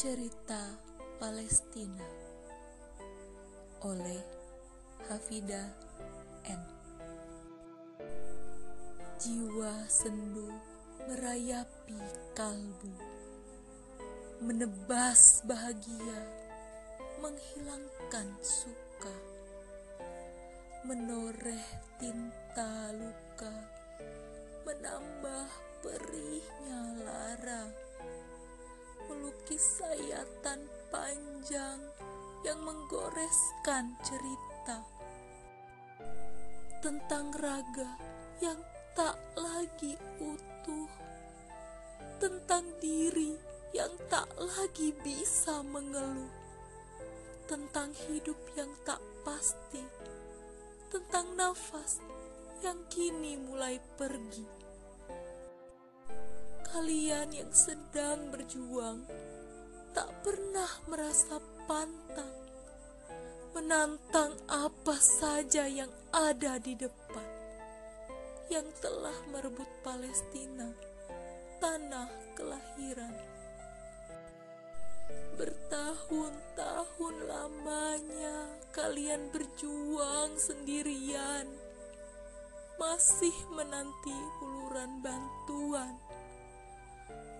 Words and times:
Cerita 0.00 0.80
Palestina. 1.20 2.00
Oleh 3.84 4.24
Hafida 5.12 5.60
N. 6.48 6.62
Jiwa 9.20 9.84
sendu 9.92 10.48
merayapi 11.04 12.00
kalbu, 12.32 12.96
menebas 14.40 15.44
bahagia, 15.44 16.20
menghilangkan 17.20 18.40
suka, 18.40 19.12
menoreh 20.88 21.68
tinta 22.00 22.88
luka, 22.96 23.52
sayatan 29.60 30.64
panjang 30.88 31.80
yang 32.48 32.64
menggoreskan 32.64 33.92
cerita 34.00 34.80
tentang 36.80 37.28
raga 37.36 37.92
yang 38.40 38.56
tak 38.96 39.20
lagi 39.36 40.00
utuh, 40.16 40.88
tentang 42.16 42.64
diri 42.80 43.36
yang 43.76 43.92
tak 44.08 44.24
lagi 44.40 44.96
bisa 45.04 45.60
mengeluh, 45.60 46.32
tentang 47.44 47.92
hidup 48.08 48.40
yang 48.56 48.72
tak 48.88 49.04
pasti, 49.28 49.84
tentang 50.88 51.36
nafas 51.36 52.00
yang 52.64 52.80
kini 52.88 53.36
mulai 53.36 53.76
pergi. 54.00 54.48
Kalian 56.70 57.28
yang 57.34 57.52
sedang 57.52 58.32
berjuang 58.32 59.04
tak 59.90 60.10
pernah 60.22 60.70
merasa 60.86 61.42
pantang 61.66 62.40
menantang 63.50 64.38
apa 64.46 64.94
saja 64.98 65.66
yang 65.66 65.90
ada 66.14 66.62
di 66.62 66.78
depan 66.78 67.28
yang 68.50 68.66
telah 68.82 69.14
merebut 69.30 69.66
Palestina, 69.86 70.70
tanah 71.62 72.10
kelahiran. 72.34 73.14
Bertahun-tahun 75.38 77.16
lamanya 77.30 78.50
kalian 78.74 79.30
berjuang 79.30 80.34
sendirian, 80.34 81.46
masih 82.78 83.34
menanti 83.54 84.18
uluran 84.42 84.98
bantuan 84.98 85.94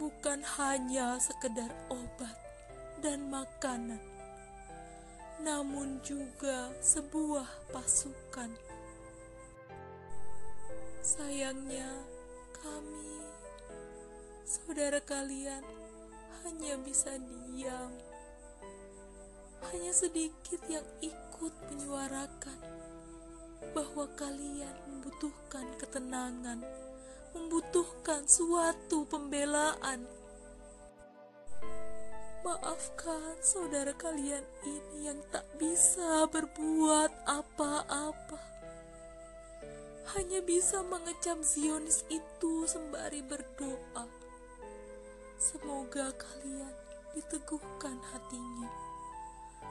bukan 0.00 0.40
hanya 0.56 1.20
sekedar 1.20 1.68
obat 1.92 2.32
dan 3.04 3.28
makanan, 3.28 4.00
namun 5.40 6.00
juga 6.04 6.72
sebuah 6.80 7.48
pasukan. 7.72 8.52
Sayangnya, 11.00 11.88
kami, 12.52 13.24
saudara 14.44 15.00
kalian, 15.00 15.64
hanya 16.44 16.76
bisa 16.80 17.16
diam. 17.16 17.92
Hanya 19.72 19.92
sedikit 19.92 20.60
yang 20.68 20.84
ikut 21.04 21.52
menyuarakan 21.68 22.60
bahwa 23.76 24.08
kalian 24.16 24.72
membutuhkan 24.88 25.68
ketenangan 25.76 26.64
membutuhkan 27.34 28.26
suatu 28.26 29.06
pembelaan. 29.06 30.02
Maafkan 32.40 33.36
saudara 33.44 33.92
kalian 33.94 34.42
ini 34.64 35.12
yang 35.12 35.20
tak 35.28 35.44
bisa 35.60 36.24
berbuat 36.32 37.12
apa-apa. 37.28 38.40
Hanya 40.16 40.42
bisa 40.42 40.82
mengecam 40.82 41.44
Zionis 41.44 42.02
itu 42.10 42.66
sembari 42.66 43.22
berdoa. 43.22 44.08
Semoga 45.38 46.10
kalian 46.16 46.74
diteguhkan 47.14 48.00
hatinya. 48.10 48.70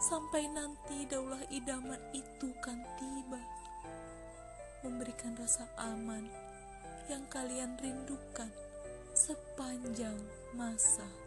Sampai 0.00 0.48
nanti 0.48 1.04
daulah 1.10 1.42
idaman 1.52 2.00
itu 2.14 2.48
kan 2.62 2.78
tiba. 2.96 3.42
Memberikan 4.86 5.34
rasa 5.38 5.66
aman 5.78 6.51
yang 7.10 7.24
kalian 7.30 7.74
rindukan 7.80 8.50
sepanjang 9.14 10.16
masa. 10.54 11.21